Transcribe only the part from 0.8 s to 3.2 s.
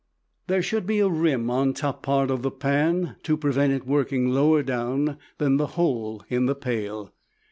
be a rim on top part of the pan